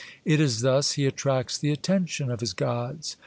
It 0.25 0.39
is 0.39 0.61
thus 0.61 0.93
he 0.93 1.05
attracts 1.05 1.59
the 1.59 1.69
attention 1.69 2.31
of 2.31 2.39
his 2.39 2.53
gods. 2.53 3.17